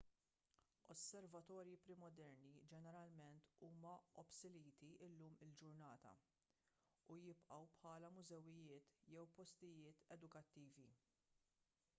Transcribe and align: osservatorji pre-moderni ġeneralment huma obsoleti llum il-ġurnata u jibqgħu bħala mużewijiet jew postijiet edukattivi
osservatorji 0.93 1.73
pre-moderni 1.83 2.53
ġeneralment 2.71 3.51
huma 3.67 3.91
obsoleti 4.23 4.89
llum 5.19 5.37
il-ġurnata 5.47 6.15
u 7.17 7.19
jibqgħu 7.27 7.69
bħala 7.77 8.11
mużewijiet 8.17 8.93
jew 9.17 9.29
postijiet 9.39 10.05
edukattivi 10.19 10.89